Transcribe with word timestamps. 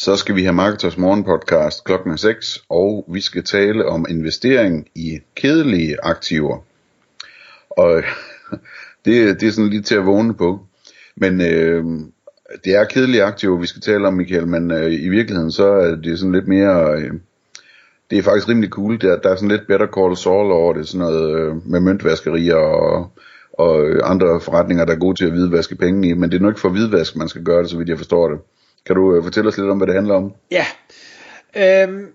Så 0.00 0.16
skal 0.16 0.34
vi 0.34 0.42
have 0.42 0.52
Marketers 0.52 0.98
Morgen 0.98 1.24
podcast 1.24 1.84
klokken 1.84 2.18
6, 2.18 2.64
og 2.68 3.04
vi 3.08 3.20
skal 3.20 3.44
tale 3.44 3.86
om 3.86 4.06
investering 4.08 4.88
i 4.94 5.18
kedelige 5.34 5.96
aktiver. 6.02 6.58
Og 7.70 8.02
det, 9.04 9.40
det 9.40 9.48
er 9.48 9.50
sådan 9.50 9.70
lidt 9.70 9.86
til 9.86 9.94
at 9.94 10.06
vågne 10.06 10.34
på. 10.34 10.60
Men 11.16 11.40
øh, 11.40 11.84
det 12.64 12.74
er 12.74 12.84
kedelige 12.84 13.22
aktiver, 13.22 13.58
vi 13.58 13.66
skal 13.66 13.82
tale 13.82 14.06
om, 14.06 14.14
Michael, 14.14 14.46
men 14.46 14.70
øh, 14.70 14.92
i 14.92 15.08
virkeligheden 15.08 15.52
så 15.52 15.66
er 15.66 15.94
det 15.94 16.18
sådan 16.18 16.32
lidt 16.32 16.48
mere... 16.48 16.94
Øh, 16.96 17.12
det 18.10 18.18
er 18.18 18.22
faktisk 18.22 18.48
rimelig 18.48 18.70
cool. 18.70 19.00
Der, 19.00 19.16
der 19.16 19.30
er 19.30 19.36
sådan 19.36 19.48
lidt 19.48 19.66
better 19.66 19.86
call 19.86 20.16
Saul 20.16 20.52
over 20.52 20.72
det, 20.72 20.88
sådan 20.88 21.06
noget 21.06 21.40
øh, 21.40 21.70
med 21.70 21.80
møntvaskerier 21.80 22.56
og, 22.56 23.12
og 23.52 23.86
andre 24.10 24.40
forretninger, 24.40 24.84
der 24.84 24.92
er 24.92 24.98
gode 24.98 25.16
til 25.16 25.26
at 25.26 25.32
hvidvaske 25.32 25.76
penge 25.76 26.08
i. 26.08 26.12
Men 26.12 26.30
det 26.30 26.36
er 26.36 26.42
nok 26.42 26.50
ikke 26.50 26.60
for 26.60 26.68
hvidvask, 26.68 27.16
man 27.16 27.28
skal 27.28 27.42
gøre 27.42 27.62
det, 27.62 27.70
så 27.70 27.78
vidt 27.78 27.88
jeg 27.88 27.98
forstår 27.98 28.28
det. 28.28 28.38
Kan 28.86 28.96
du 28.96 29.16
øh, 29.16 29.22
fortælle 29.22 29.48
os 29.48 29.56
lidt 29.56 29.70
om, 29.70 29.76
hvad 29.76 29.86
det 29.86 29.94
handler 29.94 30.14
om? 30.14 30.32
Ja. 30.50 30.66
Øhm, 31.56 32.06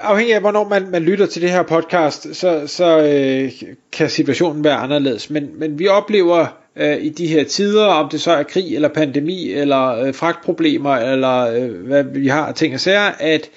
afhængig 0.00 0.34
af, 0.34 0.40
hvornår 0.40 0.68
man, 0.68 0.90
man 0.90 1.02
lytter 1.02 1.26
til 1.26 1.42
det 1.42 1.50
her 1.50 1.62
podcast, 1.62 2.36
så, 2.36 2.66
så 2.66 2.98
øh, 2.98 3.52
kan 3.92 4.10
situationen 4.10 4.64
være 4.64 4.76
anderledes. 4.76 5.30
Men, 5.30 5.58
men 5.58 5.78
vi 5.78 5.88
oplever 5.88 6.46
øh, 6.76 6.96
i 6.96 7.08
de 7.08 7.26
her 7.26 7.44
tider, 7.44 7.86
om 7.86 8.08
det 8.08 8.20
så 8.20 8.32
er 8.32 8.42
krig 8.42 8.74
eller 8.74 8.88
pandemi, 8.88 9.52
eller 9.52 9.88
øh, 9.88 10.14
fragtproblemer, 10.14 10.96
eller 10.96 11.38
øh, 11.38 11.86
hvad 11.86 12.04
vi 12.04 12.28
har 12.28 12.46
af 12.46 12.54
ting 12.54 12.74
og 12.74 12.80
sager, 12.80 13.12
at 13.20 13.50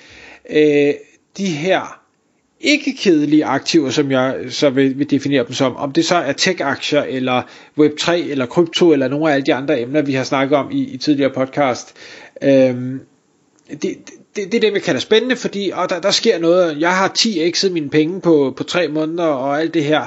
øh, 0.49 0.93
de 1.37 1.45
her 1.45 2.00
ikke 2.63 2.95
kedelige 2.97 3.45
aktiver, 3.45 3.89
som 3.89 4.11
jeg 4.11 4.35
så 4.49 4.69
vil, 4.69 4.99
vil 4.99 5.09
definere 5.09 5.45
dem 5.45 5.53
som, 5.53 5.75
om 5.75 5.91
det 5.91 6.05
så 6.05 6.15
er 6.15 6.33
tech-aktier, 6.33 7.03
eller 7.03 7.41
Web3, 7.79 8.11
eller 8.11 8.45
krypto, 8.45 8.91
eller 8.91 9.07
nogle 9.07 9.29
af 9.29 9.33
alle 9.33 9.45
de 9.45 9.53
andre 9.53 9.81
emner, 9.81 10.01
vi 10.01 10.13
har 10.13 10.23
snakket 10.23 10.57
om 10.57 10.71
i, 10.71 10.93
i 10.93 10.97
tidligere 10.97 11.31
podcast. 11.33 11.93
Øhm, 12.43 12.99
det, 13.69 13.81
det, 13.81 13.97
det 14.35 14.53
er 14.53 14.59
det, 14.59 14.73
vi 14.73 14.79
kalder 14.79 15.01
spændende, 15.01 15.35
fordi 15.35 15.71
og 15.73 15.89
der, 15.89 15.99
der 15.99 16.11
sker 16.11 16.39
noget. 16.39 16.79
Jeg 16.79 16.97
har 16.97 17.07
10 17.07 17.51
x'et 17.51 17.69
mine 17.69 17.89
penge 17.89 18.21
på, 18.21 18.53
på 18.57 18.63
tre 18.63 18.87
måneder, 18.87 19.23
og 19.23 19.61
alt 19.61 19.73
det 19.73 19.83
her 19.83 20.05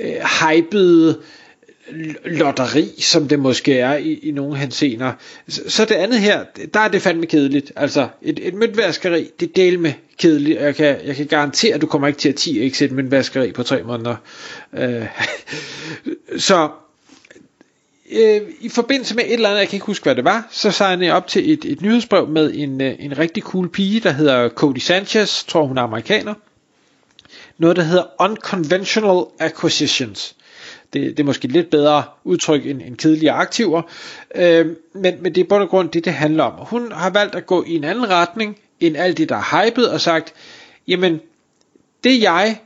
øh, 0.00 0.14
hypede 0.40 1.18
lotteri, 2.24 2.94
som 2.98 3.28
det 3.28 3.38
måske 3.38 3.78
er 3.78 3.96
i, 3.96 4.12
i 4.12 4.30
nogle 4.30 4.56
hensener. 4.56 5.12
Så, 5.48 5.62
så 5.68 5.84
det 5.84 5.94
andet 5.94 6.20
her, 6.20 6.44
der 6.74 6.80
er 6.80 6.88
det 6.88 7.02
fandme 7.02 7.26
kedeligt. 7.26 7.72
Altså, 7.76 8.08
et, 8.22 8.40
et 8.42 8.54
møntvaskeri, 8.54 9.30
det 9.40 9.56
del 9.56 9.78
med 9.78 9.92
kedeligt. 10.18 10.60
Jeg 10.60 10.74
kan, 10.74 10.96
jeg 11.04 11.16
kan 11.16 11.26
garantere, 11.26 11.74
at 11.74 11.80
du 11.80 11.86
kommer 11.86 12.08
ikke 12.08 12.18
til 12.18 12.28
at 12.28 12.34
10 12.34 12.70
x 12.70 12.82
et 12.82 12.92
møntvaskeri 12.92 13.52
på 13.52 13.62
tre 13.62 13.82
måneder. 13.82 14.16
Øh, 14.72 15.06
så 16.48 16.68
øh, 18.10 18.40
i 18.60 18.68
forbindelse 18.68 19.14
med 19.16 19.24
et 19.24 19.32
eller 19.32 19.48
andet, 19.48 19.60
jeg 19.60 19.68
kan 19.68 19.76
ikke 19.76 19.86
huske, 19.86 20.04
hvad 20.04 20.14
det 20.14 20.24
var, 20.24 20.48
så 20.50 20.70
signede 20.70 21.06
jeg 21.06 21.14
op 21.14 21.26
til 21.26 21.52
et, 21.52 21.64
et 21.64 21.82
nyhedsbrev 21.82 22.28
med 22.28 22.52
en, 22.54 22.80
øh, 22.80 22.94
en 22.98 23.18
rigtig 23.18 23.42
cool 23.42 23.68
pige, 23.68 24.00
der 24.00 24.10
hedder 24.10 24.48
Cody 24.48 24.78
Sanchez, 24.78 25.44
tror 25.44 25.64
hun 25.66 25.78
er 25.78 25.82
amerikaner. 25.82 26.34
Noget, 27.58 27.76
der 27.76 27.82
hedder 27.82 28.04
Unconventional 28.20 29.24
Acquisitions. 29.38 30.36
Det, 30.92 31.16
det 31.16 31.20
er 31.20 31.24
måske 31.24 31.48
lidt 31.48 31.70
bedre 31.70 32.02
udtryk 32.24 32.66
end, 32.66 32.82
end 32.82 32.96
kedelige 32.96 33.30
aktiver. 33.30 33.82
Øh, 34.34 34.66
men, 34.94 35.14
men 35.22 35.34
det 35.34 35.40
er 35.40 35.48
på 35.48 35.66
grund 35.66 35.88
det, 35.88 36.04
det 36.04 36.12
handler 36.12 36.44
om. 36.44 36.66
Hun 36.66 36.92
har 36.92 37.10
valgt 37.10 37.34
at 37.34 37.46
gå 37.46 37.64
i 37.66 37.76
en 37.76 37.84
anden 37.84 38.10
retning 38.10 38.58
end 38.80 38.96
alt 38.96 39.18
det, 39.18 39.28
der 39.28 39.36
er 39.36 39.64
hypet, 39.64 39.90
og 39.90 40.00
sagt, 40.00 40.34
jamen, 40.88 41.20
det 42.04 42.22
jeg 42.22 42.60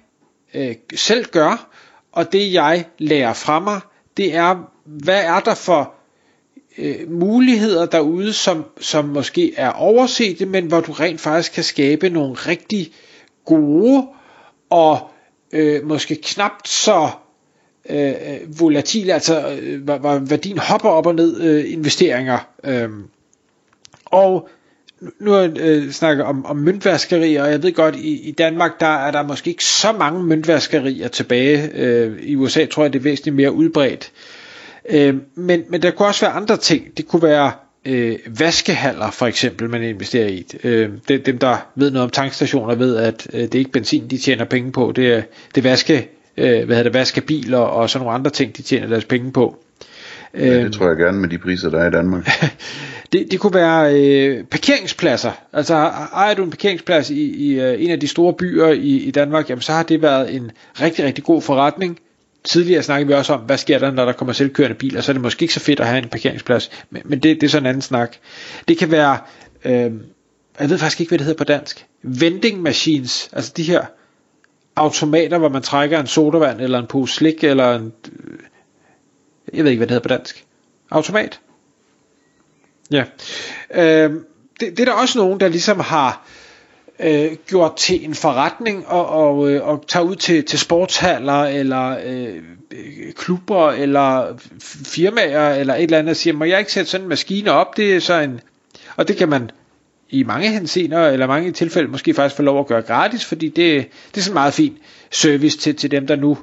øh, 0.54 0.74
selv 0.94 1.24
gør, 1.24 1.69
og 2.12 2.32
det 2.32 2.52
jeg 2.52 2.84
lærer 2.98 3.32
fra 3.32 3.60
mig, 3.60 3.80
det 4.16 4.34
er, 4.34 4.70
hvad 4.84 5.25
er 5.25 5.41
der 5.41 5.54
for 5.54 5.94
øh, 6.78 7.10
muligheder 7.10 7.86
derude, 7.86 8.32
som, 8.32 8.64
som 8.80 9.04
måske 9.04 9.54
er 9.56 9.70
overset, 9.70 10.48
men 10.48 10.66
hvor 10.66 10.80
du 10.80 10.92
rent 10.92 11.20
faktisk 11.20 11.52
kan 11.52 11.64
skabe 11.64 12.08
nogle 12.08 12.34
rigtig 12.34 12.92
gode 13.44 14.06
og 14.70 15.10
øh, 15.52 15.86
måske 15.86 16.14
knapt 16.14 16.69
så 16.69 17.10
øh, 17.91 18.60
volatile, 18.60 19.12
altså 19.15 19.59
øh, 19.62 19.84
hvor, 19.84 19.98
hvor 19.98 20.19
værdien 20.19 20.59
hopper 20.59 20.88
op 20.88 21.06
og 21.06 21.15
ned 21.15 21.41
øh, 21.41 21.72
investeringer. 21.72 22.38
Øh, 22.65 22.88
og 24.04 24.48
nu 25.20 25.31
har 25.31 25.41
jeg 25.41 25.53
øh, 25.60 25.91
snakket 25.91 26.25
om, 26.25 26.47
om 26.47 26.56
møntvaskerier, 26.56 27.43
og 27.44 27.50
jeg 27.50 27.62
ved 27.62 27.72
godt, 27.72 27.97
i, 27.97 28.28
i 28.28 28.31
Danmark, 28.32 28.81
der 28.81 28.87
er 29.06 29.10
der 29.10 29.22
måske 29.22 29.50
ikke 29.50 29.65
så 29.65 29.93
mange 29.93 30.22
møntvaskerier 30.22 31.09
tilbage. 31.09 31.70
Øh, 31.75 32.22
I 32.22 32.37
USA 32.37 32.66
tror 32.66 32.82
jeg, 32.84 32.93
det 32.93 32.98
er 32.98 33.03
væsentligt 33.03 33.37
mere 33.37 33.53
udbredt. 33.53 34.12
Øh, 34.88 35.14
men, 35.34 35.62
men 35.69 35.82
der 35.82 35.91
kunne 35.91 36.09
også 36.09 36.20
være 36.26 36.34
andre 36.34 36.56
ting. 36.56 36.97
Det 36.97 37.09
kunne 37.09 37.22
være 37.22 37.53
øh, 37.84 38.19
vaskehaller, 38.38 39.10
for 39.10 39.26
eksempel, 39.26 39.70
man 39.70 39.82
investerer 39.82 40.28
i. 40.28 40.47
Øh, 40.64 40.91
det, 41.09 41.26
dem, 41.26 41.38
der 41.38 41.56
ved 41.75 41.91
noget 41.91 42.04
om 42.04 42.10
tankstationer, 42.10 42.75
ved, 42.75 42.97
at 42.97 43.26
øh, 43.32 43.41
det 43.41 43.54
er 43.54 43.59
ikke 43.59 43.72
benzin, 43.72 44.10
de 44.10 44.19
tjener 44.19 44.44
penge 44.44 44.72
på. 44.72 44.93
Det 44.97 45.12
er, 45.12 45.22
det 45.54 45.66
er 45.66 45.70
vaske, 45.70 46.09
øh, 46.37 46.65
hvad 46.65 46.76
hedder 46.76 46.82
det, 46.82 46.94
vaskebiler 46.94 47.59
og 47.59 47.91
sådan 47.91 48.04
nogle 48.04 48.19
andre 48.19 48.31
ting, 48.31 48.56
de 48.56 48.62
tjener 48.62 48.87
deres 48.87 49.04
penge 49.04 49.32
på. 49.32 49.62
Ja, 50.34 50.54
det 50.54 50.65
øhm, 50.65 50.72
tror 50.72 50.88
jeg 50.88 50.97
gerne 50.97 51.19
med 51.19 51.28
de 51.28 51.38
priser, 51.38 51.70
der 51.70 51.78
er 51.78 51.88
i 51.88 51.91
Danmark. 51.91 52.31
det, 53.12 53.26
det 53.31 53.41
kunne 53.41 53.54
være 53.54 53.94
øh, 53.94 54.44
parkeringspladser. 54.44 55.32
Altså 55.53 55.75
ejer 55.75 56.34
du 56.34 56.44
en 56.44 56.50
parkeringsplads 56.50 57.10
i, 57.10 57.22
i 57.22 57.60
øh, 57.60 57.84
en 57.84 57.91
af 57.91 58.00
de 58.00 58.09
store 58.09 58.32
byer 58.32 58.66
i, 58.66 58.97
i 58.97 59.10
Danmark, 59.10 59.50
jamen 59.50 59.62
så 59.62 59.72
har 59.72 59.82
det 59.82 60.03
været 60.03 60.34
en 60.34 60.50
rigtig, 60.81 61.04
rigtig 61.04 61.25
god 61.25 61.43
forretning. 61.43 61.98
Tidligere 62.44 62.82
snakkede 62.82 63.09
vi 63.09 63.14
også 63.14 63.32
om, 63.32 63.41
hvad 63.41 63.59
sker 63.59 63.78
der, 63.78 63.91
når 63.91 64.04
der 64.04 64.12
kommer 64.12 64.32
selvkørende 64.32 64.76
biler, 64.76 65.00
så 65.00 65.12
er 65.12 65.14
det 65.14 65.22
måske 65.22 65.43
ikke 65.43 65.54
så 65.54 65.60
fedt 65.60 65.81
at 65.81 65.87
have 65.87 66.03
en 66.03 66.09
parkeringsplads, 66.09 66.70
men, 66.91 67.03
men 67.04 67.19
det, 67.19 67.41
det 67.41 67.47
er 67.47 67.50
sådan 67.50 67.62
en 67.62 67.69
anden 67.69 67.82
snak. 67.82 68.16
Det 68.69 68.78
kan 68.78 68.91
være, 68.91 69.19
øh, 69.64 69.93
jeg 70.60 70.70
ved 70.70 70.78
faktisk 70.78 71.00
ikke, 71.00 71.10
hvad 71.10 71.19
det 71.19 71.26
hedder 71.26 71.38
på 71.38 71.44
dansk, 71.44 71.87
vending 72.03 72.62
machines, 72.62 73.31
altså 73.32 73.53
de 73.56 73.62
her 73.62 73.81
automater, 74.76 75.38
hvor 75.38 75.48
man 75.48 75.62
trækker 75.62 76.00
en 76.00 76.06
sodavand, 76.06 76.60
eller 76.60 76.78
en 76.78 76.86
pose 76.86 77.14
slik, 77.14 77.44
eller 77.44 77.74
en, 77.74 77.92
øh, 78.12 78.38
jeg 79.54 79.64
ved 79.64 79.70
ikke, 79.70 79.78
hvad 79.78 79.86
det 79.86 79.94
hedder 79.94 80.08
på 80.08 80.14
dansk. 80.14 80.44
Automat. 80.90 81.40
Ja. 82.90 83.04
Øh, 83.74 84.10
det, 84.60 84.76
det 84.76 84.80
er 84.80 84.84
der 84.84 84.92
også 84.92 85.18
nogen, 85.18 85.40
der 85.40 85.48
ligesom 85.48 85.80
har 85.80 86.26
øh, 86.98 87.36
gjort 87.46 87.76
til 87.76 88.04
en 88.04 88.14
forretning 88.14 88.86
og, 88.86 89.08
og, 89.08 89.50
øh, 89.50 89.68
og 89.68 89.84
tager 89.88 90.04
ud 90.04 90.16
til, 90.16 90.44
til 90.44 90.58
sportshaller 90.58 91.42
eller 91.42 91.96
øh, 92.04 92.42
klubber 93.16 93.70
eller 93.70 94.36
firmaer 94.84 95.54
eller 95.54 95.74
et 95.74 95.82
eller 95.82 95.98
andet 95.98 96.10
og 96.10 96.16
siger, 96.16 96.34
må 96.34 96.44
jeg 96.44 96.58
ikke 96.58 96.72
sætte 96.72 96.90
sådan 96.90 97.04
en 97.04 97.08
maskine 97.08 97.52
op? 97.52 97.76
Det 97.76 97.94
er 97.94 98.00
så 98.00 98.14
en, 98.14 98.40
og 98.96 99.08
det 99.08 99.16
kan 99.16 99.28
man 99.28 99.50
i 100.12 100.22
mange 100.22 100.48
hensener 100.48 101.06
eller 101.08 101.26
mange 101.26 101.52
tilfælde 101.52 101.88
måske 101.88 102.14
faktisk 102.14 102.36
få 102.36 102.42
lov 102.42 102.60
at 102.60 102.66
gøre 102.66 102.82
gratis, 102.82 103.24
fordi 103.24 103.48
det, 103.48 103.56
det 104.14 104.16
er 104.16 104.20
sådan 104.20 104.30
en 104.30 104.34
meget 104.34 104.54
fin 104.54 104.78
service 105.10 105.58
til, 105.58 105.76
til 105.76 105.90
dem, 105.90 106.06
der 106.06 106.16
nu 106.16 106.38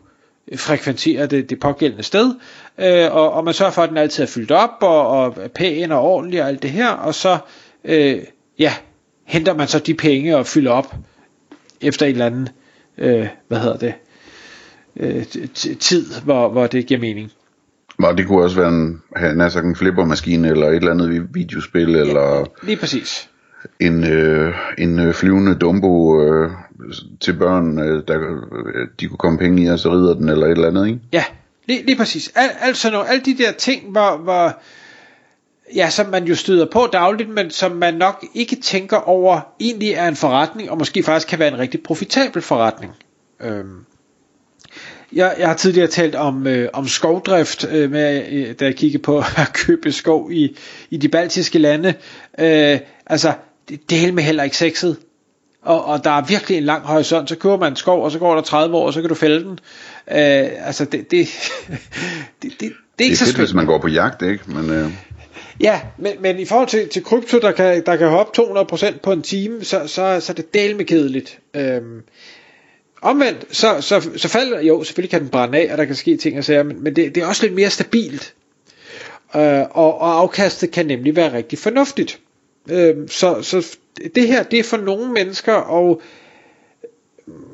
frekventerer 0.56 1.26
det, 1.26 1.50
det 1.50 1.60
pågældende 1.60 2.04
sted, 2.04 2.34
øh, 2.78 3.16
og, 3.16 3.32
og 3.34 3.44
man 3.44 3.54
sørger 3.54 3.72
for, 3.72 3.82
at 3.82 3.90
den 3.90 3.98
altid 3.98 4.24
er 4.24 4.28
fyldt 4.28 4.52
op, 4.52 4.70
og, 4.82 5.08
og 5.08 5.36
pæn 5.56 5.92
og 5.92 6.02
ordentlig 6.02 6.42
og 6.42 6.48
alt 6.48 6.64
det 6.64 6.70
her, 6.70 6.90
og 6.90 7.16
så, 7.16 7.38
øh, 7.84 8.20
ja, 8.60 8.74
henter 9.26 9.54
man 9.54 9.68
så 9.68 9.80
de 9.80 9.94
penge 9.94 10.38
og 10.38 10.46
fylder 10.46 10.72
op 10.72 10.96
efter 11.82 12.06
en 12.06 12.12
eller 12.12 12.26
anden, 12.26 12.50
øh, 12.98 13.28
hvad 13.48 13.60
hedder 13.60 13.78
det, 13.78 13.94
øh, 15.00 15.26
tid, 15.80 16.06
hvor, 16.24 16.50
hvor 16.50 16.68
det 16.68 16.86
giver 16.86 17.00
mening. 17.00 17.32
Og 18.04 18.18
det 18.18 18.28
kunne 18.28 18.44
også 18.44 18.56
være 18.56 18.70
en, 18.70 19.02
have 19.16 19.32
en, 19.32 19.66
en 19.66 19.76
flippermaskine, 19.76 20.48
eller 20.48 20.68
et 20.68 20.76
eller 20.76 20.92
andet 20.92 21.28
videospil, 21.34 21.90
ja, 21.90 22.00
eller... 22.00 22.46
Lige 22.64 22.78
præcis. 22.78 23.30
En, 23.80 24.04
øh, 24.04 24.54
en 24.78 25.00
øh, 25.00 25.14
flyvende 25.14 25.56
dumbo 25.56 26.22
øh, 26.22 26.52
til 27.20 27.34
børn, 27.34 27.80
øh, 27.80 28.04
der 28.08 28.20
øh, 28.20 28.88
de 29.00 29.08
kunne 29.08 29.18
komme 29.18 29.40
penge 29.40 29.64
i, 29.64 29.68
og 29.68 29.80
så 29.80 29.92
rider 29.92 30.14
den, 30.14 30.30
eller 30.30 30.46
et 30.46 30.52
eller 30.52 30.68
andet, 30.68 30.88
ikke? 30.88 31.00
Ja, 31.14 31.24
lige, 31.68 31.86
lige 31.86 31.98
præcis. 31.98 32.32
Al, 32.36 32.50
altså 32.62 32.92
når, 32.92 33.04
alle 33.04 33.22
de 33.26 33.38
der 33.38 33.52
ting, 33.52 33.92
hvor, 33.92 34.18
hvor 34.18 34.60
ja, 35.76 35.90
som 35.90 36.10
man 36.10 36.24
jo 36.24 36.36
støder 36.36 36.66
på 36.72 36.88
dagligt, 36.94 37.30
men 37.30 37.52
som 37.52 37.72
man 37.72 37.94
nok 37.94 38.26
ikke 38.34 38.56
tænker 38.56 38.98
over, 38.98 39.40
egentlig 39.60 39.92
er 39.92 40.08
en 40.08 40.16
forretning, 40.16 40.72
og 40.72 40.78
måske 40.78 41.04
faktisk 41.04 41.28
kan 41.28 41.40
være 41.40 41.48
en 41.54 41.60
rigtig 41.60 41.84
profitabel 41.84 42.42
forretning. 42.42 42.94
Øhm. 43.42 43.86
Jeg, 45.14 45.36
jeg 45.40 45.48
har 45.48 45.56
tidligere 45.56 45.88
talt 45.88 46.16
om, 46.16 46.48
øh, 46.48 46.70
om 46.74 46.88
skovdrift, 46.88 47.68
øh, 47.72 47.92
med, 47.92 48.26
øh, 48.32 48.56
da 48.60 48.66
jeg 48.66 48.76
kiggede 48.76 49.04
på 49.04 49.18
at 49.38 49.54
købe 49.54 49.92
skov 49.92 50.32
i, 50.32 50.58
i 50.90 50.98
de 50.98 51.10
baltiske 51.10 51.60
lande. 51.60 51.94
Øh, 52.40 52.80
altså, 53.06 53.34
det, 53.70 53.90
det 53.90 54.08
er 54.08 54.12
med 54.12 54.24
heller 54.24 54.44
ikke 54.44 54.58
sexet. 54.58 54.98
og, 55.62 55.86
og 55.86 56.04
der 56.04 56.12
er 56.12 56.22
virkelig 56.22 56.58
en 56.58 56.64
lang 56.64 56.84
horisont, 56.84 57.30
så 57.30 57.36
køber 57.36 57.58
man 57.58 57.72
en 57.72 57.76
skov, 57.76 58.04
og 58.04 58.12
så 58.12 58.20
går 58.20 58.36
der 58.36 58.42
30 58.42 58.78
år, 58.78 58.86
og 58.86 58.94
så 58.94 59.02
kan 59.02 59.10
du 59.10 59.16
fælde 59.16 59.44
den. 59.44 59.60
Øh, 60.12 60.68
altså, 60.68 60.86
det, 60.86 61.12
det, 61.12 61.28
det, 62.42 62.52
det, 62.60 62.60
det 62.60 62.60
er 62.60 62.70
ikke 62.70 62.74
det 62.98 63.12
er 63.12 63.16
så 63.16 63.26
fedt, 63.26 63.38
hvis 63.38 63.54
man 63.54 63.66
går 63.66 63.78
på 63.82 63.88
jagt, 63.88 64.22
ikke? 64.22 64.52
Men, 64.52 64.70
øh, 64.70 64.92
Ja, 65.60 65.82
men, 65.98 66.14
men 66.20 66.40
i 66.40 66.46
forhold 66.46 66.68
til, 66.68 66.90
til 66.90 67.04
krypto, 67.04 67.40
der 67.40 67.52
kan, 67.52 67.84
der 67.86 67.96
kan 67.96 68.08
hoppe 68.10 68.42
200% 68.42 69.00
på 69.04 69.12
en 69.12 69.22
time, 69.22 69.64
så, 69.64 69.88
så, 69.88 70.20
så 70.20 70.32
er 70.32 70.36
det 70.36 70.54
del 70.54 70.76
med 70.76 70.86
kedeligt. 70.86 71.40
Øhm, 71.54 72.02
omvendt, 73.02 73.46
så, 73.52 73.82
så, 73.82 74.10
så 74.16 74.28
falder, 74.28 74.62
jo, 74.62 74.84
selvfølgelig 74.84 75.10
kan 75.10 75.22
den 75.22 75.30
brænde 75.30 75.58
af, 75.58 75.72
og 75.72 75.78
der 75.78 75.86
kan 75.86 75.96
ske 75.96 76.18
ting 76.18 76.38
og 76.38 76.44
sager, 76.44 76.64
men, 76.64 76.84
men 76.84 76.96
det, 76.96 77.16
det 77.16 77.24
er 77.24 77.28
også 77.28 77.44
lidt 77.44 77.56
mere 77.56 77.70
stabilt. 77.70 78.34
Øh, 79.36 79.62
og, 79.72 80.02
og 80.02 80.20
afkastet 80.20 80.72
kan 80.72 80.86
nemlig 80.86 81.16
være 81.16 81.34
rigtig 81.34 81.60
fornuftigt. 81.60 82.20
Øh, 82.72 83.10
så, 83.10 83.42
så 83.42 83.78
det 84.16 84.28
her, 84.28 84.44
det 84.44 84.60
er 84.60 84.64
for 84.64 84.78
nogle 84.78 85.12
mennesker, 85.12 85.54
og 85.54 86.02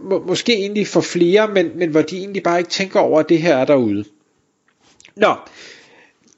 må, 0.02 0.24
måske 0.28 0.54
egentlig 0.54 0.88
for 0.88 1.02
flere, 1.02 1.48
men, 1.48 1.72
men 1.76 1.90
hvor 1.90 2.02
de 2.02 2.18
egentlig 2.18 2.44
bare 2.44 2.60
ikke 2.60 2.70
tænker 2.70 3.00
over, 3.00 3.20
at 3.20 3.30
det 3.30 3.42
her 3.42 3.58
er 3.58 3.66
derude. 3.66 4.06
Nå, 5.16 5.36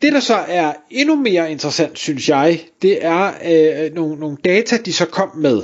det 0.02 0.14
der 0.14 0.20
så 0.20 0.36
er 0.48 0.74
endnu 0.90 1.16
mere 1.16 1.52
interessant, 1.52 2.00
synes 2.00 2.30
jeg, 2.30 2.62
det 2.82 3.06
er 3.06 3.32
øh, 3.46 3.94
nogle, 3.94 4.20
nogle 4.20 4.38
data, 4.46 4.78
de 4.78 4.94
så 4.94 5.06
kom 5.06 5.38
med. 5.38 5.62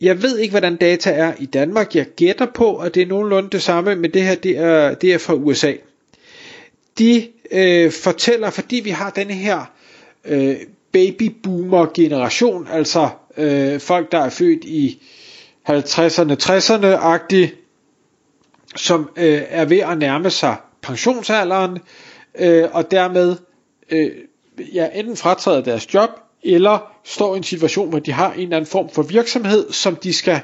Jeg 0.00 0.22
ved 0.22 0.38
ikke, 0.38 0.50
hvordan 0.50 0.76
data 0.76 1.10
er 1.10 1.32
i 1.38 1.46
Danmark. 1.46 1.94
Jeg 1.94 2.06
gætter 2.06 2.46
på, 2.54 2.76
at 2.76 2.94
det 2.94 3.02
er 3.02 3.06
nogenlunde 3.06 3.50
det 3.50 3.62
samme, 3.62 3.96
men 3.96 4.10
det 4.10 4.22
her 4.22 4.34
det 4.34 4.58
er, 4.58 4.94
det 4.94 5.14
er 5.14 5.18
fra 5.18 5.34
USA. 5.34 5.72
De 6.98 7.28
øh, 7.50 7.92
fortæller, 7.92 8.50
fordi 8.50 8.76
vi 8.76 8.90
har 8.90 9.10
denne 9.10 9.34
her 9.34 9.72
øh, 10.24 10.56
babyboomer 10.96 11.86
generation, 11.94 12.68
altså 12.70 13.08
øh, 13.36 13.80
folk, 13.80 14.12
der 14.12 14.18
er 14.18 14.30
født 14.30 14.64
i 14.64 15.02
50'erne, 15.68 16.36
60'erne-agtige, 16.42 17.50
som 18.76 19.10
øh, 19.16 19.42
er 19.48 19.64
ved 19.64 19.78
at 19.78 19.98
nærme 19.98 20.30
sig 20.30 20.56
pensionsalderen, 20.82 21.78
øh, 22.38 22.64
og 22.72 22.90
dermed 22.90 23.36
øh, 23.90 24.10
ja, 24.74 24.88
enten 24.94 25.16
fratræder 25.16 25.60
deres 25.60 25.94
job, 25.94 26.10
eller 26.42 26.92
står 27.04 27.34
i 27.34 27.36
en 27.36 27.42
situation, 27.42 27.88
hvor 27.88 27.98
de 27.98 28.12
har 28.12 28.32
en 28.32 28.40
eller 28.40 28.56
anden 28.56 28.70
form 28.70 28.90
for 28.90 29.02
virksomhed, 29.02 29.72
som 29.72 29.96
de 29.96 30.12
skal 30.12 30.40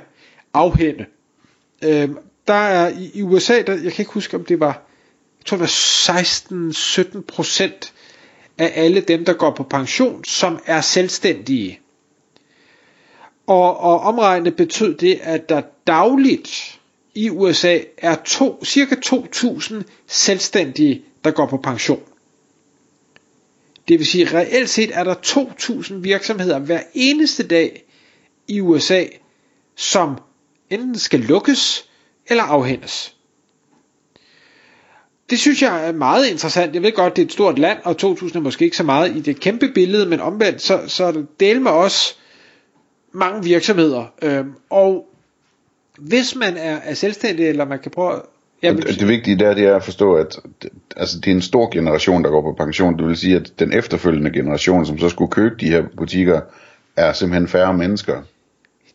afhænde. 0.55 1.05
Øh, 1.85 2.09
der 2.47 2.55
er 2.55 2.89
i, 2.89 3.11
i 3.15 3.23
USA, 3.23 3.63
der, 3.63 3.73
jeg 3.73 3.93
kan 3.93 4.03
ikke 4.03 4.13
huske, 4.13 4.37
om 4.37 4.45
det 4.45 4.61
var, 4.61 4.83
jeg 5.39 5.47
tror 5.47 5.57
det 5.57 5.63
var 5.63 7.17
16-17 7.19 7.21
procent 7.21 7.93
af 8.59 8.73
alle 8.75 9.01
dem, 9.01 9.25
der 9.25 9.33
går 9.33 9.51
på 9.51 9.63
pension, 9.63 10.25
som 10.25 10.59
er 10.67 10.81
selvstændige. 10.81 11.81
Og, 13.47 13.77
og 13.81 14.01
omregnet 14.01 14.57
betød 14.57 14.95
det, 14.95 15.21
at 15.23 15.49
der 15.49 15.63
dagligt 15.87 16.81
i 17.15 17.31
USA 17.31 17.79
er 17.99 18.17
to, 18.25 18.65
cirka 18.65 18.95
2.000 19.07 19.75
selvstændige, 20.07 21.03
der 21.25 21.31
går 21.31 21.47
på 21.47 21.57
pension. 21.57 22.03
Det 23.89 23.99
vil 23.99 24.07
sige, 24.07 24.25
reelt 24.39 24.71
set 24.71 24.91
er 24.97 25.05
der 25.05 25.15
2.000 25.15 25.95
virksomheder 25.95 26.59
hver 26.59 26.83
eneste 26.95 27.47
dag 27.47 27.85
i 28.49 28.61
USA, 28.61 29.05
som 29.77 30.19
enten 30.71 30.99
skal 30.99 31.21
lukkes 31.21 31.89
eller 32.27 32.43
afhændes. 32.43 33.17
Det 35.33 35.41
synes 35.41 35.63
jeg 35.63 35.89
er 35.89 35.93
meget 35.93 36.27
interessant. 36.27 36.75
Jeg 36.75 36.83
ved 36.83 36.93
godt, 36.93 37.17
det 37.17 37.23
er 37.23 37.27
et 37.27 37.33
stort 37.33 37.59
land, 37.59 37.79
og 37.85 37.97
2000 37.97 38.39
er 38.39 38.43
måske 38.43 38.65
ikke 38.65 38.77
så 38.77 38.83
meget 38.83 39.17
i 39.17 39.21
det 39.21 39.41
kæmpe 39.41 39.69
billede, 39.75 40.07
men 40.07 40.21
omvendt, 40.21 40.63
så, 40.63 40.81
så 40.87 41.05
er 41.05 41.13
det 41.13 41.27
del 41.41 41.61
med 41.61 41.71
os 41.71 42.19
mange 43.13 43.45
virksomheder. 43.45 44.05
Øhm, 44.23 44.53
og 44.71 45.07
hvis 45.99 46.37
man 46.37 46.57
er, 46.57 46.77
er 46.85 46.95
selvstændig, 46.95 47.49
eller 47.49 47.65
man 47.65 47.79
kan 47.79 47.91
prøve... 47.91 48.21
Jeg 48.63 48.77
det, 48.77 49.01
det 49.01 49.09
vigtige 49.09 49.39
der, 49.39 49.55
det 49.55 49.65
er 49.65 49.77
at 49.77 49.85
forstå, 49.85 50.15
at 50.15 50.37
det, 50.63 50.71
altså, 50.97 51.19
det 51.19 51.27
er 51.27 51.35
en 51.35 51.43
stor 51.43 51.73
generation, 51.73 52.25
der 52.25 52.31
går 52.31 52.43
på 52.43 52.65
pension. 52.65 52.99
Det 52.99 53.07
vil 53.07 53.17
sige, 53.17 53.37
at 53.37 53.53
den 53.59 53.73
efterfølgende 53.73 54.33
generation, 54.33 54.87
som 54.87 54.99
så 54.99 55.09
skulle 55.09 55.31
købe 55.31 55.55
de 55.61 55.67
her 55.69 55.83
butikker, 55.97 56.41
er 56.97 57.13
simpelthen 57.13 57.49
færre 57.49 57.75
mennesker 57.75 58.23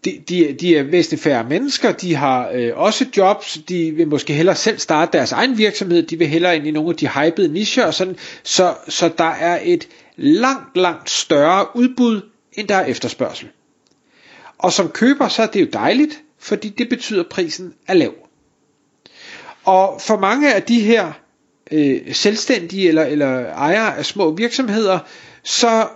de, 0.08 0.24
de, 0.30 0.54
de 0.60 0.78
er 0.78 0.84
væsentligt 0.84 1.24
færre 1.24 1.44
mennesker, 1.44 1.92
de 1.92 2.16
har 2.16 2.50
øh, 2.54 2.72
også 2.76 3.06
jobs, 3.18 3.60
de 3.70 3.92
vil 3.92 4.08
måske 4.08 4.34
hellere 4.34 4.56
selv 4.56 4.80
starte 4.80 5.18
deres 5.18 5.32
egen 5.32 5.58
virksomhed, 5.58 6.04
de 6.04 6.18
vil 6.18 6.28
hellere 6.28 6.56
ind 6.56 6.68
i 6.68 6.72
nogle 6.72 6.90
af 6.90 6.96
de 6.96 7.08
hypede 7.10 7.48
nischer 7.54 7.86
og 7.86 7.94
sådan, 7.94 8.16
så, 8.44 8.74
så 8.88 9.10
der 9.18 9.24
er 9.24 9.60
et 9.64 9.88
langt, 10.18 10.78
langt 10.78 11.10
større 11.10 11.66
udbud, 11.76 12.22
end 12.54 12.68
der 12.68 12.76
er 12.76 12.86
efterspørgsel. 12.86 13.48
Og 14.58 14.74
som 14.74 14.90
køber, 14.90 15.28
så 15.28 15.42
er 15.42 15.48
det 15.48 15.62
jo 15.62 15.68
dejligt, 15.74 16.22
fordi 16.40 16.70
det 16.70 16.90
betyder, 16.90 17.20
at 17.20 17.30
prisen 17.30 17.74
er 17.88 17.94
lav. 17.94 18.14
Og 19.64 20.02
for 20.02 20.18
mange 20.20 20.54
af 20.54 20.64
de 20.64 20.80
her 20.80 21.12
øh, 21.72 22.14
selvstændige 22.14 22.88
eller, 22.88 23.04
eller 23.04 23.46
ejere 23.46 23.98
af 23.98 24.06
små 24.06 24.32
virksomheder, 24.32 25.00
så 25.44 25.88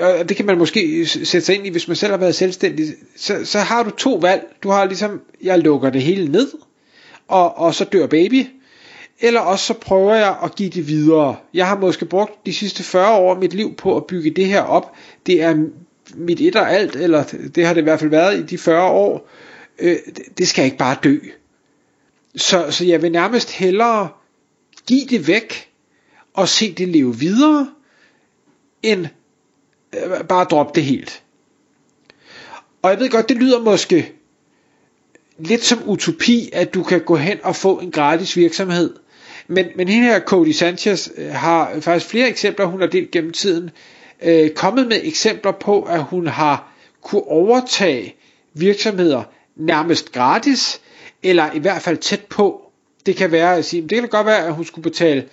og 0.00 0.28
det 0.28 0.36
kan 0.36 0.46
man 0.46 0.58
måske 0.58 1.06
sætte 1.06 1.40
sig 1.40 1.54
ind 1.54 1.66
i, 1.66 1.70
hvis 1.70 1.88
man 1.88 1.96
selv 1.96 2.10
har 2.10 2.18
været 2.18 2.34
selvstændig, 2.34 2.86
så, 3.16 3.44
så 3.44 3.58
har 3.58 3.82
du 3.82 3.90
to 3.90 4.14
valg. 4.14 4.46
Du 4.62 4.70
har 4.70 4.84
ligesom, 4.84 5.20
jeg 5.42 5.58
lukker 5.58 5.90
det 5.90 6.02
hele 6.02 6.32
ned, 6.32 6.48
og, 7.28 7.58
og 7.58 7.74
så 7.74 7.84
dør 7.84 8.06
baby, 8.06 8.46
eller 9.20 9.40
også 9.40 9.64
så 9.64 9.74
prøver 9.74 10.14
jeg 10.14 10.36
at 10.44 10.56
give 10.56 10.70
det 10.70 10.88
videre. 10.88 11.36
Jeg 11.54 11.66
har 11.68 11.78
måske 11.78 12.04
brugt 12.04 12.46
de 12.46 12.52
sidste 12.52 12.82
40 12.82 13.16
år 13.18 13.34
af 13.34 13.40
mit 13.40 13.54
liv 13.54 13.74
på 13.74 13.96
at 13.96 14.06
bygge 14.06 14.30
det 14.30 14.46
her 14.46 14.62
op. 14.62 14.92
Det 15.26 15.42
er 15.42 15.64
mit 16.14 16.40
et 16.40 16.56
og 16.56 16.72
alt, 16.72 16.96
eller 16.96 17.24
det 17.54 17.66
har 17.66 17.74
det 17.74 17.80
i 17.80 17.84
hvert 17.84 18.00
fald 18.00 18.10
været 18.10 18.38
i 18.38 18.42
de 18.42 18.58
40 18.58 18.90
år. 18.90 19.28
Øh, 19.78 19.96
det 20.38 20.48
skal 20.48 20.64
ikke 20.64 20.76
bare 20.76 20.96
dø. 21.04 21.18
Så, 22.36 22.70
så 22.70 22.84
jeg 22.84 23.02
vil 23.02 23.12
nærmest 23.12 23.52
hellere 23.52 24.08
give 24.86 25.06
det 25.06 25.28
væk, 25.28 25.68
og 26.34 26.48
se 26.48 26.72
det 26.72 26.88
leve 26.88 27.18
videre, 27.18 27.70
end 28.82 29.06
Øh, 29.96 30.24
bare 30.24 30.44
droppe 30.44 30.72
det 30.74 30.84
helt. 30.84 31.22
Og 32.82 32.90
jeg 32.90 33.00
ved 33.00 33.10
godt, 33.10 33.28
det 33.28 33.36
lyder 33.36 33.60
måske 33.60 34.12
lidt 35.38 35.64
som 35.64 35.78
utopi, 35.86 36.50
at 36.52 36.74
du 36.74 36.82
kan 36.82 37.00
gå 37.00 37.16
hen 37.16 37.38
og 37.42 37.56
få 37.56 37.78
en 37.78 37.90
gratis 37.90 38.36
virksomhed. 38.36 38.94
Men, 39.48 39.66
men 39.76 39.88
hende 39.88 40.08
her, 40.08 40.20
Cody 40.20 40.52
Sanchez, 40.52 41.08
øh, 41.16 41.30
har 41.30 41.80
faktisk 41.80 42.10
flere 42.10 42.28
eksempler, 42.28 42.66
hun 42.66 42.80
har 42.80 42.86
delt 42.86 43.10
gennem 43.10 43.32
tiden, 43.32 43.70
øh, 44.22 44.50
kommet 44.50 44.88
med 44.88 45.00
eksempler 45.02 45.52
på, 45.52 45.82
at 45.82 46.02
hun 46.02 46.26
har 46.26 46.72
kunne 47.02 47.22
overtage 47.22 48.16
virksomheder 48.54 49.22
nærmest 49.56 50.12
gratis, 50.12 50.80
eller 51.22 51.52
i 51.52 51.58
hvert 51.58 51.82
fald 51.82 51.96
tæt 51.96 52.20
på. 52.20 52.62
Det 53.06 53.16
kan 53.16 53.32
være 53.32 53.56
at 53.56 53.64
sige, 53.64 53.82
det 53.82 54.00
kan 54.00 54.08
godt 54.08 54.26
være, 54.26 54.46
at 54.46 54.54
hun 54.54 54.64
skulle 54.64 54.82
betale 54.82 55.24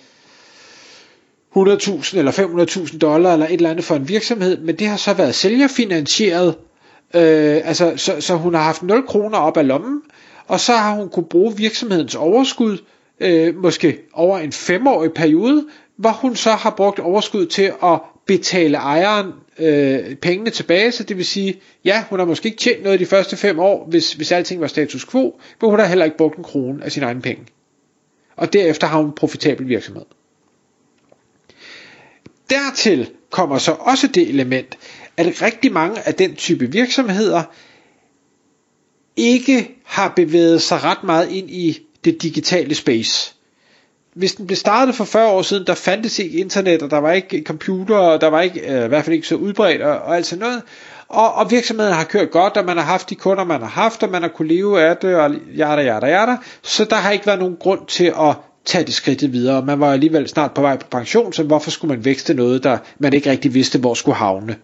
100.000 1.56 2.18
eller 2.18 2.32
500.000 2.32 2.98
dollar 2.98 3.32
eller 3.32 3.46
et 3.46 3.52
eller 3.52 3.70
andet 3.70 3.84
for 3.84 3.94
en 3.94 4.08
virksomhed, 4.08 4.58
men 4.58 4.76
det 4.76 4.86
har 4.86 4.96
så 4.96 5.14
været 5.14 5.34
sælgerfinansieret, 5.34 6.54
øh, 7.14 7.60
altså, 7.64 7.92
så, 7.96 8.20
så 8.20 8.34
hun 8.34 8.54
har 8.54 8.62
haft 8.62 8.82
0 8.82 9.06
kroner 9.06 9.38
op 9.38 9.56
af 9.56 9.66
lommen, 9.66 10.02
og 10.46 10.60
så 10.60 10.72
har 10.72 10.94
hun 10.94 11.08
kunne 11.08 11.26
bruge 11.26 11.56
virksomhedens 11.56 12.14
overskud, 12.14 12.78
øh, 13.20 13.56
måske 13.56 13.98
over 14.12 14.38
en 14.38 14.52
femårig 14.52 15.12
periode, 15.12 15.66
hvor 15.96 16.10
hun 16.10 16.36
så 16.36 16.50
har 16.50 16.70
brugt 16.70 16.98
overskud 16.98 17.46
til 17.46 17.72
at 17.82 18.00
betale 18.26 18.76
ejeren 18.78 19.32
øh, 19.58 20.14
pengene 20.16 20.50
tilbage, 20.50 20.92
så 20.92 21.04
det 21.04 21.16
vil 21.16 21.24
sige, 21.24 21.60
ja, 21.84 22.04
hun 22.10 22.18
har 22.18 22.26
måske 22.26 22.46
ikke 22.46 22.58
tjent 22.58 22.82
noget 22.82 23.00
de 23.00 23.06
første 23.06 23.36
fem 23.36 23.58
år, 23.58 23.86
hvis, 23.90 24.12
hvis 24.12 24.32
alting 24.32 24.60
var 24.60 24.66
status 24.66 25.06
quo, 25.06 25.40
men 25.60 25.70
hun 25.70 25.78
har 25.78 25.86
heller 25.86 26.04
ikke 26.04 26.16
brugt 26.16 26.38
en 26.38 26.44
krone 26.44 26.84
af 26.84 26.92
sin 26.92 27.02
egen 27.02 27.22
penge. 27.22 27.42
Og 28.36 28.52
derefter 28.52 28.86
har 28.86 28.98
hun 28.98 29.06
en 29.06 29.12
profitabel 29.12 29.68
virksomhed. 29.68 30.04
Dertil 32.50 33.10
kommer 33.30 33.58
så 33.58 33.72
også 33.72 34.06
det 34.06 34.28
element, 34.28 34.78
at 35.16 35.42
rigtig 35.42 35.72
mange 35.72 36.06
af 36.08 36.14
den 36.14 36.34
type 36.34 36.72
virksomheder 36.72 37.42
ikke 39.16 39.74
har 39.84 40.12
bevæget 40.16 40.62
sig 40.62 40.84
ret 40.84 41.04
meget 41.04 41.30
ind 41.30 41.50
i 41.50 41.78
det 42.04 42.22
digitale 42.22 42.74
space. 42.74 43.34
Hvis 44.14 44.34
den 44.34 44.46
blev 44.46 44.56
startet 44.56 44.94
for 44.94 45.04
40 45.04 45.30
år 45.30 45.42
siden, 45.42 45.66
der 45.66 45.74
fandtes 45.74 46.18
ikke 46.18 46.38
internet, 46.38 46.82
og 46.82 46.90
der 46.90 46.98
var 46.98 47.12
ikke 47.12 47.42
computer, 47.46 47.96
og 47.96 48.20
der 48.20 48.26
var 48.26 48.40
ikke, 48.40 48.60
øh, 48.60 48.84
i 48.84 48.88
hvert 48.88 49.04
fald 49.04 49.14
ikke 49.14 49.28
så 49.28 49.34
udbredt, 49.34 49.82
og, 49.82 49.98
og 49.98 50.16
alt 50.16 50.26
sådan 50.26 50.44
noget. 50.44 50.62
Og, 51.08 51.34
og 51.34 51.50
virksomheden 51.50 51.92
har 51.94 52.04
kørt 52.04 52.30
godt, 52.30 52.56
og 52.56 52.64
man 52.64 52.76
har 52.76 52.84
haft 52.84 53.10
de 53.10 53.14
kunder, 53.14 53.44
man 53.44 53.60
har 53.60 53.68
haft, 53.68 54.02
og 54.02 54.10
man 54.10 54.22
har 54.22 54.28
kunne 54.28 54.48
leve 54.48 54.80
af 54.80 54.96
det, 54.96 55.16
og 55.16 55.34
jada, 55.56 55.82
jada, 55.82 56.06
jada. 56.06 56.36
Så 56.62 56.84
der 56.84 56.96
har 56.96 57.10
ikke 57.10 57.26
været 57.26 57.38
nogen 57.38 57.56
grund 57.56 57.86
til 57.86 58.04
at 58.04 58.34
tage 58.68 58.84
det 58.84 58.94
skridt 58.94 59.32
videre. 59.32 59.64
Man 59.64 59.80
var 59.80 59.92
alligevel 59.92 60.28
snart 60.28 60.54
på 60.54 60.60
vej 60.60 60.76
på 60.76 60.86
pension, 60.90 61.32
så 61.32 61.42
hvorfor 61.42 61.70
skulle 61.70 61.94
man 61.94 62.04
vækste 62.04 62.34
noget, 62.34 62.64
der 62.64 62.78
man 62.98 63.12
ikke 63.12 63.30
rigtig 63.30 63.54
vidste, 63.54 63.78
hvor 63.78 63.94
skulle 63.94 64.14
havne? 64.14 64.56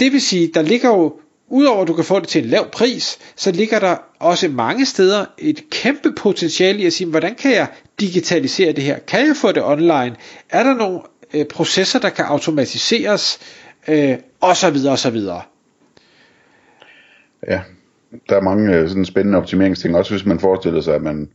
Det 0.00 0.12
vil 0.12 0.20
sige, 0.20 0.50
der 0.54 0.62
ligger 0.62 0.88
jo, 0.88 1.20
udover 1.48 1.82
at 1.82 1.88
du 1.88 1.92
kan 1.94 2.04
få 2.04 2.20
det 2.20 2.28
til 2.28 2.44
en 2.44 2.50
lav 2.50 2.70
pris, 2.70 3.18
så 3.36 3.52
ligger 3.52 3.78
der 3.78 3.96
også 4.18 4.48
mange 4.48 4.86
steder 4.86 5.24
et 5.38 5.70
kæmpe 5.70 6.12
potentiale 6.12 6.78
i 6.78 6.86
at 6.86 6.92
sige, 6.92 7.10
hvordan 7.10 7.34
kan 7.34 7.52
jeg 7.52 7.66
digitalisere 8.00 8.72
det 8.72 8.84
her? 8.84 8.98
Kan 8.98 9.26
jeg 9.26 9.36
få 9.36 9.52
det 9.52 9.64
online? 9.64 10.16
Er 10.50 10.62
der 10.62 10.74
nogle 10.74 11.00
øh, 11.34 11.46
processer, 11.46 11.98
der 11.98 12.08
kan 12.08 12.24
automatiseres? 12.24 13.38
Øh, 13.88 14.18
og 14.40 14.56
så 14.56 14.70
videre, 14.70 14.92
og 14.92 14.98
så 14.98 15.10
videre. 15.10 15.42
Ja, 17.48 17.60
der 18.28 18.36
er 18.36 18.40
mange 18.40 18.74
øh, 18.74 18.88
sådan 18.88 19.04
spændende 19.04 19.38
optimeringsting, 19.38 19.96
også 19.96 20.14
hvis 20.14 20.26
man 20.26 20.40
forestiller 20.40 20.80
sig, 20.80 20.94
at 20.94 21.02
man 21.02 21.28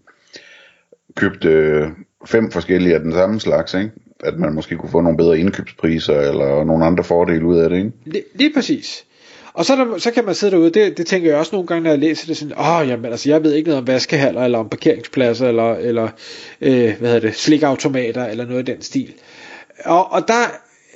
købte 1.15 1.49
øh, 1.49 1.87
fem 2.25 2.51
forskellige 2.51 2.95
af 2.95 2.99
den 2.99 3.11
samme 3.11 3.39
slags, 3.39 3.73
ikke? 3.73 3.91
at 4.23 4.39
man 4.39 4.53
måske 4.53 4.75
kunne 4.75 4.89
få 4.89 5.01
nogle 5.01 5.17
bedre 5.17 5.39
indkøbspriser, 5.39 6.19
eller 6.19 6.63
nogle 6.63 6.85
andre 6.85 7.03
fordele 7.03 7.45
ud 7.45 7.57
af 7.57 7.69
det, 7.69 7.77
ikke? 7.77 7.91
Lige, 8.05 8.23
lige 8.35 8.53
præcis. 8.53 9.05
Og 9.53 9.65
så, 9.65 9.75
der, 9.75 9.97
så 9.97 10.11
kan 10.11 10.25
man 10.25 10.35
sidde 10.35 10.51
derude, 10.51 10.69
det, 10.69 10.97
det 10.97 11.05
tænker 11.05 11.29
jeg 11.29 11.39
også 11.39 11.55
nogle 11.55 11.67
gange, 11.67 11.83
når 11.83 11.89
jeg 11.89 11.99
læser 11.99 12.27
det, 12.27 12.37
sådan, 12.37 12.57
åh, 12.59 12.87
jamen, 12.87 13.11
altså, 13.11 13.29
jeg 13.29 13.43
ved 13.43 13.53
ikke 13.53 13.69
noget 13.69 13.81
om 13.81 13.87
vaskehaller, 13.87 14.43
eller 14.43 14.59
om 14.59 14.69
parkeringspladser, 14.69 15.47
eller, 15.47 15.73
eller 15.75 16.09
øh, 16.61 16.97
hvad 16.99 17.09
hedder 17.09 17.19
det, 17.19 17.35
slikautomater, 17.35 18.25
eller 18.25 18.45
noget 18.45 18.69
i 18.69 18.71
den 18.71 18.81
stil. 18.81 19.13
Og, 19.85 20.11
og 20.11 20.27
der, 20.27 20.43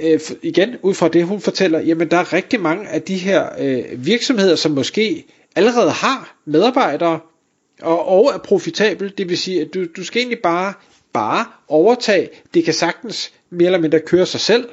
øh, 0.02 0.20
igen, 0.44 0.76
ud 0.82 0.94
fra 0.94 1.08
det, 1.08 1.26
hun 1.26 1.42
fortæller, 1.42 1.80
jamen, 1.80 2.12
der 2.12 2.18
er 2.18 2.34
rigtig 2.34 2.60
mange 2.60 2.88
af 2.88 3.02
de 3.02 3.16
her 3.16 3.46
øh, 3.60 4.06
virksomheder, 4.06 4.56
som 4.56 4.72
måske 4.72 5.26
allerede 5.56 5.92
har 5.92 6.38
medarbejdere, 6.46 7.20
og, 7.82 8.08
og 8.08 8.32
er 8.34 8.38
profitabel, 8.38 9.14
det 9.18 9.30
vil 9.30 9.38
sige, 9.38 9.62
at 9.62 9.74
du, 9.74 9.86
du 9.98 10.04
skal 10.04 10.20
egentlig 10.20 10.40
bare, 10.44 10.74
bare 11.14 11.46
overtage, 11.68 12.30
det 12.54 12.64
kan 12.64 12.74
sagtens 12.74 13.34
mere 13.50 13.66
eller 13.66 13.80
mindre 13.80 14.00
køre 14.00 14.26
sig 14.26 14.40
selv, 14.40 14.70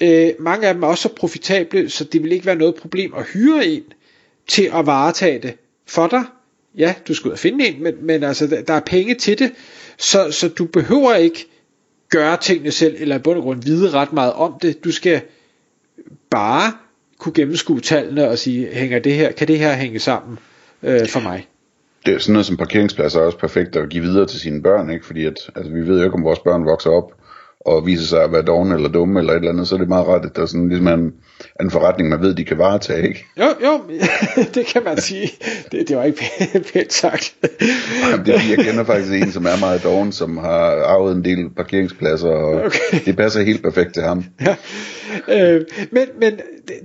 Øh, 0.00 0.32
mange 0.38 0.68
af 0.68 0.74
dem 0.74 0.82
er 0.82 0.86
også 0.86 1.02
så 1.02 1.14
profitable, 1.14 1.90
så 1.90 2.04
det 2.04 2.22
vil 2.22 2.32
ikke 2.32 2.46
være 2.46 2.56
noget 2.56 2.74
problem 2.74 3.14
at 3.14 3.26
hyre 3.26 3.66
en 3.66 3.82
til 4.48 4.70
at 4.74 4.86
varetage 4.86 5.38
det 5.38 5.54
for 5.86 6.06
dig. 6.06 6.24
Ja, 6.76 6.94
du 7.08 7.14
skal 7.14 7.28
ud 7.28 7.32
og 7.32 7.38
finde 7.38 7.66
en, 7.66 7.82
men, 7.82 7.94
men 8.00 8.22
altså, 8.22 8.62
der 8.66 8.74
er 8.74 8.80
penge 8.80 9.14
til 9.14 9.38
det, 9.38 9.52
så, 9.98 10.30
så 10.30 10.48
du 10.48 10.64
behøver 10.64 11.14
ikke 11.14 11.46
gøre 12.08 12.36
tingene 12.36 12.70
selv, 12.70 12.96
eller 12.98 13.16
i 13.16 13.18
bund 13.18 13.36
og 13.36 13.42
grund 13.42 13.62
vide 13.62 13.90
ret 13.90 14.12
meget 14.12 14.32
om 14.32 14.54
det. 14.62 14.84
Du 14.84 14.92
skal 14.92 15.20
bare 16.30 16.72
kunne 17.18 17.32
gennemskue 17.34 17.80
tallene 17.80 18.28
og 18.28 18.38
sige, 18.38 18.68
hænger 18.72 18.98
det 18.98 19.14
her, 19.14 19.32
kan 19.32 19.48
det 19.48 19.58
her 19.58 19.72
hænge 19.72 19.98
sammen 19.98 20.38
øh, 20.82 21.08
for 21.08 21.20
mig? 21.20 21.46
Det 22.06 22.14
er 22.14 22.18
sådan 22.18 22.32
noget 22.32 22.46
som 22.46 22.56
parkeringspladser 22.56 23.20
er 23.20 23.24
også 23.24 23.38
perfekt 23.38 23.76
at 23.76 23.88
give 23.88 24.02
videre 24.02 24.26
til 24.26 24.40
sine 24.40 24.62
børn, 24.62 24.90
ikke? 24.90 25.06
fordi 25.06 25.24
at, 25.24 25.34
altså, 25.56 25.72
vi 25.72 25.80
ved 25.80 25.98
jo 25.98 26.04
ikke, 26.04 26.14
om 26.14 26.24
vores 26.24 26.38
børn 26.38 26.64
vokser 26.64 26.90
op 26.90 27.12
og 27.66 27.86
viser 27.86 28.06
sig 28.06 28.22
at 28.22 28.32
være 28.32 28.42
dogne 28.42 28.74
eller 28.74 28.88
dumme 28.88 29.20
eller 29.20 29.32
et 29.32 29.36
eller 29.36 29.52
andet, 29.52 29.68
så 29.68 29.74
er 29.74 29.78
det 29.78 29.88
meget 29.88 30.06
rart, 30.06 30.24
at 30.24 30.36
der 30.36 30.42
er 30.42 30.46
sådan 30.46 30.68
ligesom 30.68 30.88
en, 30.88 31.12
en 31.60 31.70
forretning, 31.70 32.08
man 32.08 32.20
ved, 32.20 32.34
de 32.34 32.44
kan 32.44 32.58
varetage, 32.58 33.08
ikke? 33.08 33.26
Jo, 33.38 33.44
jo, 33.64 33.80
det 34.54 34.66
kan 34.66 34.84
man 34.84 35.00
sige. 35.00 35.30
Det, 35.72 35.88
det 35.88 35.96
var 35.96 36.04
ikke 36.04 36.24
pænt 36.72 36.92
sagt. 36.92 37.34
Jamen, 38.10 38.26
det, 38.26 38.34
jeg 38.50 38.58
kender 38.58 38.84
faktisk 38.84 39.22
en, 39.22 39.32
som 39.32 39.44
er 39.44 39.60
meget 39.60 39.84
doven, 39.84 40.12
som 40.12 40.36
har 40.36 40.84
arvet 40.84 41.16
en 41.16 41.24
del 41.24 41.50
parkeringspladser, 41.56 42.28
og 42.28 42.62
okay. 42.64 43.04
det 43.04 43.16
passer 43.16 43.42
helt 43.42 43.62
perfekt 43.62 43.94
til 43.94 44.02
ham. 44.02 44.24
Ja. 44.40 44.56
Øh, 45.28 45.60
men, 45.90 46.06
men 46.20 46.32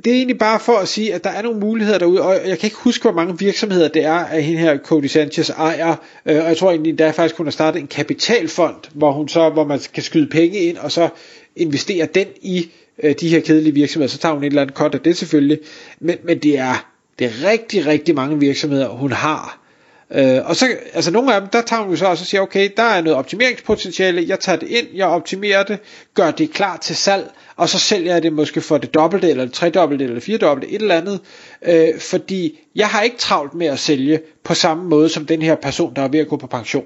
det 0.03 0.11
er 0.11 0.15
egentlig 0.15 0.37
bare 0.37 0.59
for 0.59 0.73
at 0.73 0.87
sige, 0.87 1.13
at 1.13 1.23
der 1.23 1.29
er 1.29 1.41
nogle 1.41 1.59
muligheder 1.59 1.99
derude, 1.99 2.21
og 2.21 2.33
jeg 2.33 2.59
kan 2.59 2.67
ikke 2.67 2.77
huske, 2.77 3.01
hvor 3.01 3.11
mange 3.11 3.39
virksomheder 3.39 3.87
det 3.87 4.05
er, 4.05 4.13
at 4.13 4.43
hende 4.43 4.59
her 4.59 4.77
Cody 4.77 5.05
Sanchez 5.05 5.49
ejer, 5.49 5.95
øh, 6.25 6.43
og 6.43 6.47
jeg 6.47 6.57
tror 6.57 6.69
egentlig, 6.69 6.97
der 6.97 7.05
er 7.05 7.11
faktisk 7.11 7.35
kun 7.35 7.45
har 7.45 7.51
startet 7.51 7.79
en 7.81 7.87
kapitalfond, 7.87 8.75
hvor, 8.93 9.11
hun 9.11 9.27
så, 9.27 9.49
hvor 9.49 9.63
man 9.63 9.79
kan 9.93 10.03
skyde 10.03 10.27
penge 10.27 10.57
ind, 10.69 10.77
og 10.77 10.91
så 10.91 11.09
investerer 11.55 12.05
den 12.05 12.27
i 12.41 12.69
øh, 13.03 13.15
de 13.19 13.29
her 13.29 13.39
kedelige 13.39 13.73
virksomheder, 13.73 14.11
så 14.11 14.17
tager 14.17 14.33
hun 14.33 14.43
et 14.43 14.47
eller 14.47 14.61
andet 14.61 14.75
cut 14.75 14.95
af 14.95 15.01
det 15.01 15.17
selvfølgelig, 15.17 15.59
men, 15.99 16.17
men 16.23 16.39
det 16.39 16.57
er, 16.57 16.91
det 17.19 17.27
er 17.27 17.49
rigtig, 17.49 17.85
rigtig 17.85 18.15
mange 18.15 18.39
virksomheder, 18.39 18.87
hun 18.89 19.11
har, 19.11 19.65
Øh, 20.11 20.41
og 20.45 20.55
så, 20.55 20.67
altså 20.93 21.11
nogle 21.11 21.35
af 21.35 21.41
dem, 21.41 21.49
der 21.49 21.61
tager 21.61 21.81
hun 21.81 21.91
jo 21.91 21.97
så 21.97 22.05
også 22.05 22.23
og 22.23 22.27
siger, 22.27 22.41
okay, 22.41 22.69
der 22.77 22.83
er 22.83 23.01
noget 23.01 23.17
optimeringspotentiale, 23.17 24.25
jeg 24.27 24.39
tager 24.39 24.55
det 24.59 24.69
ind, 24.69 24.87
jeg 24.93 25.07
optimerer 25.07 25.63
det, 25.63 25.79
gør 26.13 26.31
det 26.31 26.51
klar 26.51 26.77
til 26.77 26.95
salg, 26.95 27.31
og 27.55 27.69
så 27.69 27.79
sælger 27.79 28.13
jeg 28.13 28.23
det 28.23 28.33
måske 28.33 28.61
for 28.61 28.77
det 28.77 28.93
dobbelte, 28.93 29.29
eller 29.29 29.45
det 29.45 29.53
tredobbelte, 29.53 30.03
eller 30.03 30.15
det 30.15 30.23
firedobbelte, 30.23 30.73
et 30.73 30.81
eller 30.81 30.95
andet, 30.95 31.19
øh, 31.67 31.99
fordi 31.99 32.59
jeg 32.75 32.87
har 32.87 33.01
ikke 33.01 33.17
travlt 33.17 33.53
med 33.53 33.67
at 33.67 33.79
sælge 33.79 34.19
på 34.43 34.53
samme 34.53 34.89
måde 34.89 35.09
som 35.09 35.25
den 35.25 35.41
her 35.41 35.55
person, 35.55 35.93
der 35.95 36.01
er 36.01 36.07
ved 36.07 36.19
at 36.19 36.27
gå 36.27 36.37
på 36.37 36.47
pension. 36.47 36.85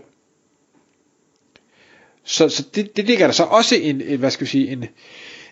Så, 2.30 2.50
så 2.50 2.64
det, 2.76 2.98
det 2.98 3.06
ligger 3.06 3.26
der 3.26 3.34
så 3.34 3.44
også 3.44 3.76
en, 3.76 4.02
en 4.02 4.20
hvad 4.20 4.32
skal 4.32 4.46
vi 4.46 4.50
sige, 4.50 4.72
en, 4.72 4.86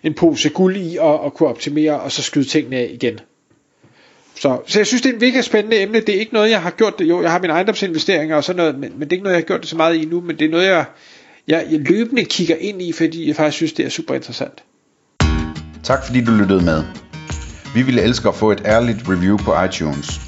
en 0.02 0.14
pose 0.14 0.48
guld 0.48 0.76
i 0.76 0.96
at, 0.96 1.24
at 1.26 1.34
kunne 1.34 1.48
optimere, 1.48 2.00
og 2.00 2.12
så 2.12 2.22
skyde 2.22 2.44
tingene 2.44 2.76
af 2.76 2.90
igen. 2.92 3.20
Så, 4.34 4.60
så 4.66 4.78
jeg 4.78 4.86
synes, 4.86 5.02
det 5.02 5.10
er 5.10 5.14
et 5.14 5.20
virkelig 5.20 5.44
spændende 5.44 5.82
emne. 5.82 6.00
Det 6.00 6.14
er 6.14 6.20
ikke 6.20 6.34
noget, 6.34 6.50
jeg 6.50 6.62
har 6.62 6.70
gjort. 6.70 6.94
Jo, 7.00 7.22
jeg 7.22 7.30
har 7.30 7.40
mine 7.40 7.52
ejendomsinvesteringer 7.52 8.36
og 8.36 8.44
sådan 8.44 8.56
noget, 8.56 8.78
men, 8.78 8.92
men 8.92 9.00
det 9.00 9.12
er 9.12 9.16
ikke 9.16 9.22
noget, 9.22 9.34
jeg 9.34 9.42
har 9.42 9.46
gjort 9.46 9.60
det 9.60 9.68
så 9.68 9.76
meget 9.76 9.96
i 9.96 10.04
nu, 10.04 10.20
men 10.20 10.38
det 10.38 10.44
er 10.44 10.50
noget, 10.50 10.66
jeg, 10.66 10.84
jeg, 11.48 11.66
jeg 11.70 11.80
løbende 11.80 12.24
kigger 12.24 12.56
ind 12.56 12.82
i, 12.82 12.92
fordi 12.92 13.28
jeg 13.28 13.36
faktisk 13.36 13.56
synes, 13.56 13.72
det 13.72 13.84
er 13.84 13.90
super 13.90 14.14
interessant. 14.14 14.62
Tak 15.84 16.06
fordi 16.06 16.24
du 16.24 16.32
lyttede 16.32 16.64
med. 16.64 16.82
Vi 17.74 17.82
ville 17.82 18.02
elske 18.02 18.28
at 18.28 18.34
få 18.34 18.52
et 18.52 18.62
ærligt 18.64 18.98
review 19.08 19.36
på 19.36 19.62
iTunes. 19.62 20.27